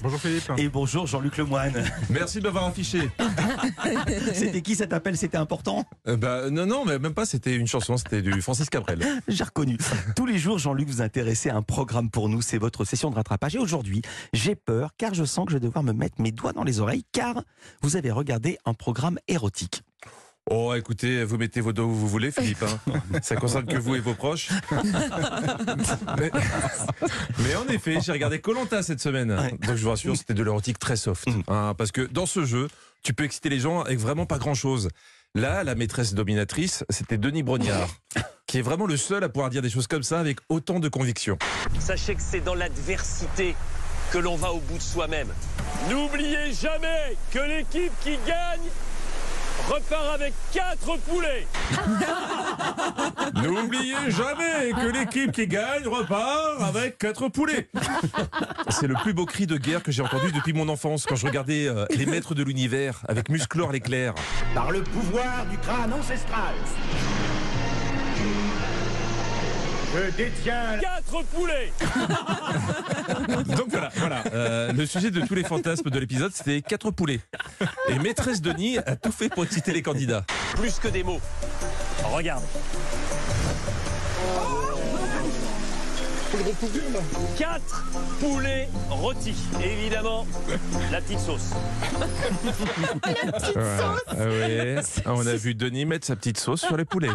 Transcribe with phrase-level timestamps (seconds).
[0.00, 0.52] Bonjour Philippe.
[0.58, 1.84] Et bonjour Jean-Luc Lemoine.
[2.08, 3.10] Merci de m'avoir affiché.
[4.32, 5.16] C'était qui cet appel?
[5.16, 5.84] C'était important?
[6.06, 9.04] Euh, bah, non, non, mais même pas, c'était une chanson, c'était du Francis Cabrel.
[9.28, 9.76] J'ai reconnu.
[10.14, 12.42] Tous les jours, Jean-Luc, vous intéressez à un programme pour nous.
[12.42, 13.56] C'est votre session de rattrapage.
[13.56, 16.52] Et aujourd'hui, j'ai peur car je sens que je vais devoir me mettre mes doigts
[16.52, 17.42] dans les oreilles car
[17.82, 19.82] vous avez regardé un programme érotique.
[20.50, 22.62] Oh, écoutez, vous mettez vos doigts où vous voulez, Philippe.
[22.62, 23.00] hein.
[23.22, 24.48] Ça concerne que vous et vos proches.
[26.18, 26.30] mais,
[27.40, 29.30] mais en effet, j'ai regardé Colanta cette semaine.
[29.30, 29.50] Ouais.
[29.66, 31.26] Donc je vous rassure, c'était de l'érotique très soft.
[31.26, 31.42] Mm.
[31.48, 32.68] hein, parce que dans ce jeu,
[33.02, 34.88] tu peux exciter les gens avec vraiment pas grand-chose.
[35.34, 37.88] Là, la maîtresse dominatrice, c'était Denis Brognard,
[38.46, 40.88] qui est vraiment le seul à pouvoir dire des choses comme ça avec autant de
[40.88, 41.38] conviction.
[41.78, 43.54] Sachez que c'est dans l'adversité
[44.10, 45.28] que l'on va au bout de soi-même.
[45.90, 48.66] N'oubliez jamais que l'équipe qui gagne
[49.68, 51.46] repart avec quatre poulets.
[53.42, 57.68] N'oubliez jamais que l'équipe qui gagne repart avec quatre poulets.
[58.68, 61.26] C'est le plus beau cri de guerre que j'ai entendu depuis mon enfance quand je
[61.26, 64.14] regardais euh, les maîtres de l'univers avec Musclor l'éclair.
[64.54, 66.54] par le pouvoir du crâne ancestral.
[69.94, 71.72] Je détiens Quatre poulets
[73.56, 74.22] Donc voilà, voilà.
[74.32, 77.20] Euh, le sujet de tous les fantasmes de l'épisode, c'était quatre poulets.
[77.88, 80.24] Et maîtresse Denis a tout fait pour exciter les candidats.
[80.56, 81.20] Plus que des mots.
[82.04, 82.42] Regarde.
[87.38, 87.84] Quatre
[88.20, 89.34] poulets rôtis.
[89.62, 90.26] Et évidemment,
[90.92, 91.50] la petite sauce.
[93.56, 94.76] Ah ouais.
[95.04, 97.08] Ah, On a vu Denis mettre sa petite sauce sur les poulets.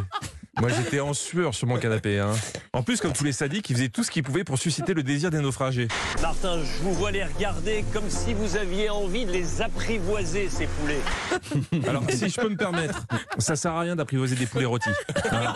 [0.61, 2.19] Moi, j'étais en sueur sur mon canapé.
[2.19, 2.31] hein.
[2.73, 5.01] En plus, comme tous les sadiques, ils faisaient tout ce qu'ils pouvaient pour susciter le
[5.01, 5.87] désir des naufragés.
[6.21, 10.67] Martin, je vous vois les regarder comme si vous aviez envie de les apprivoiser, ces
[10.67, 11.01] poulets.
[11.89, 13.03] Alors, si je peux me permettre,
[13.39, 14.89] ça sert à rien d'apprivoiser des poulets rôtis.
[15.31, 15.53] Hein.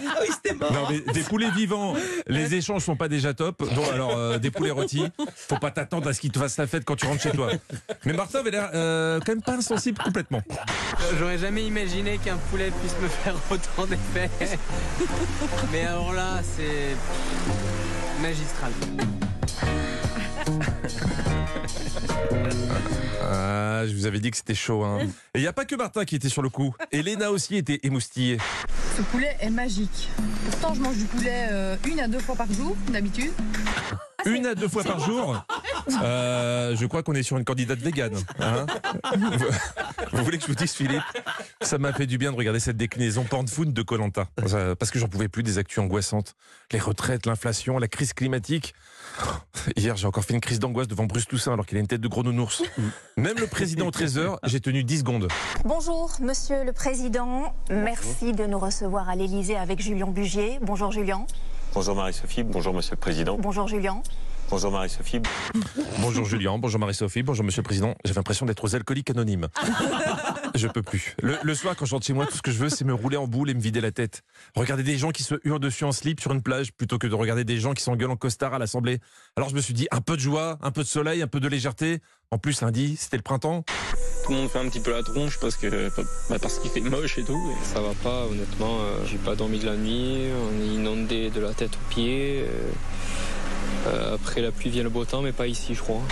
[0.06, 0.72] Ah oui, c'était mort.
[0.72, 1.94] Non, mais des poulets vivants,
[2.26, 3.62] les échanges sont pas déjà top.
[3.74, 5.04] Donc, alors, euh, des poulets rôtis,
[5.36, 7.50] faut pas t'attendre à ce qu'ils te fassent la fête quand tu rentres chez toi.
[8.04, 10.42] Mais Martin avait l'air euh, quand même pas insensible complètement.
[11.18, 14.30] J'aurais jamais imaginé qu'un poulet puisse me faire autant d'effets.
[15.72, 16.96] Mais alors là, c'est
[18.22, 18.72] magistral.
[23.22, 24.82] Ah, je vous avais dit que c'était chaud.
[24.84, 25.00] Hein.
[25.34, 26.74] Et il n'y a pas que Martin qui était sur le coup.
[26.92, 28.38] Elena aussi était émoustillée.
[28.96, 30.08] Ce poulet est magique.
[30.50, 33.30] Pourtant, je mange du poulet euh, une à deux fois par jour, d'habitude.
[34.26, 35.42] Une à deux fois par jour.
[36.02, 38.16] Euh, je crois qu'on est sur une candidate végane.
[38.38, 38.66] hein.
[39.16, 39.30] vous,
[40.12, 41.02] vous voulez que je vous dise, Philippe?
[41.62, 44.28] Ça m'a fait du bien de regarder cette déclinaison porn-food de Colanta.
[44.78, 46.34] Parce que j'en pouvais plus des actus angoissantes.
[46.72, 48.74] Les retraites, l'inflation, la crise climatique.
[49.76, 52.00] Hier, j'ai encore fait une crise d'angoisse devant Bruce Toussaint alors qu'il a une tête
[52.00, 52.62] de gros nounours.
[53.18, 55.28] Même le président au 13h, j'ai tenu 10 secondes.
[55.66, 57.54] Bonjour, Monsieur le Président.
[57.70, 60.60] Merci de nous recevoir à l'Élysée avec Julien Bugier.
[60.62, 61.26] Bonjour Julien.
[61.74, 63.36] Bonjour Marie-Sophie, bonjour Monsieur le Président.
[63.38, 64.02] Bonjour Julien.
[64.48, 65.20] Bonjour Marie-Sophie.
[65.98, 67.94] Bonjour Julien, bonjour Marie-Sophie, bonjour Monsieur le Président.
[68.04, 69.48] J'avais l'impression d'être aux alcooliques anonymes.
[70.54, 71.14] Je peux plus.
[71.22, 72.94] Le, le soir, quand je rentre chez moi, tout ce que je veux, c'est me
[72.94, 74.22] rouler en boule et me vider la tête.
[74.54, 77.14] Regarder des gens qui se hurlent dessus en slip sur une plage plutôt que de
[77.14, 78.98] regarder des gens qui s'engueulent en costard à l'Assemblée.
[79.36, 81.40] Alors je me suis dit, un peu de joie, un peu de soleil, un peu
[81.40, 82.00] de légèreté.
[82.30, 83.64] En plus, lundi, c'était le printemps.
[84.24, 85.90] tout le monde fait un petit peu la tronche parce que
[86.28, 87.52] bah, parce qu'il fait moche et tout.
[87.52, 88.78] Et ça va pas, honnêtement.
[88.80, 90.28] euh, J'ai pas dormi de la nuit.
[90.32, 92.44] On est inondé de la tête aux pieds.
[93.86, 96.00] Euh, après la pluie vient le beau temps, mais pas ici, je crois.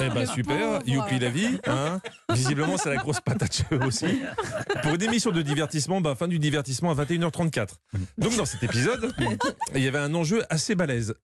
[0.00, 1.58] Eh ben super, youpi la vie.
[1.66, 2.00] Hein
[2.32, 4.06] Visiblement, c'est la grosse patate aussi.
[4.82, 7.68] Pour une émission de divertissement, bah, fin du divertissement à 21h34.
[8.16, 9.12] Donc dans cet épisode,
[9.74, 11.14] il y avait un enjeu assez balèze.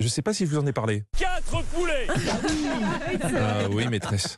[0.00, 1.04] Je sais pas si je vous en ai parlé.
[1.16, 2.08] Quatre poulets
[3.36, 4.36] Ah oui, maîtresse.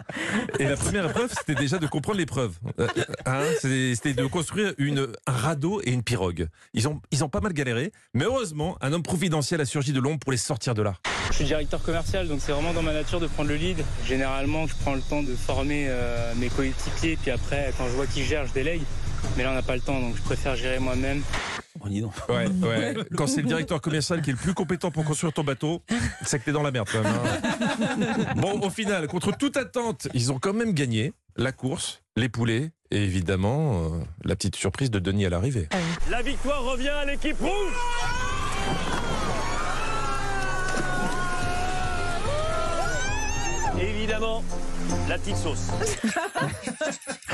[0.58, 2.58] Et la première épreuve, c'était déjà de comprendre l'épreuve.
[2.78, 2.86] Euh,
[3.24, 6.48] hein, c'est- c'était de construire une, un radeau et une pirogue.
[6.74, 10.00] Ils ont, ils ont pas mal galéré, mais heureusement, un homme providentiel a surgi de
[10.00, 10.94] l'ombre pour les sortir de là.
[11.30, 13.78] Je suis directeur commercial, donc c'est vraiment dans ma nature de prendre le lead.
[14.06, 18.06] Généralement, je prends le temps de former euh, mes coéquipiers, puis après, quand je vois
[18.06, 18.82] qu'ils gèrent, je délègue.
[19.38, 21.22] Mais là, on n'a pas le temps, donc je préfère gérer moi-même.
[21.86, 22.12] Oh, dis donc.
[22.28, 22.94] Ouais, ouais.
[23.16, 25.82] Quand c'est le directeur commercial qui est le plus compétent pour construire ton bateau,
[26.24, 27.12] c'est que t'es dans la merde quand même.
[27.14, 28.34] hein.
[28.36, 32.70] Bon, au final, contre toute attente, ils ont quand même gagné la course, les poulets
[32.90, 33.88] et évidemment euh,
[34.24, 35.68] la petite surprise de Denis à l'arrivée.
[36.10, 37.72] La victoire revient à l'équipe rouge
[43.78, 44.42] Et évidemment,
[45.08, 45.68] la petite sauce.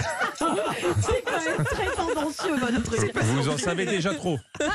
[1.00, 3.12] C'est quand même très tendancieux, votre truc.
[3.15, 4.39] Vous en savez déjà trop.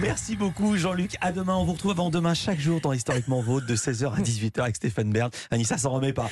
[0.00, 1.16] Merci beaucoup Jean-Luc.
[1.20, 4.20] À demain, on vous retrouve avant demain chaque jour dans Historiquement Vôtre de 16h à
[4.20, 5.30] 18h avec Stéphane Bern.
[5.50, 6.28] Anissa s'en remet pas.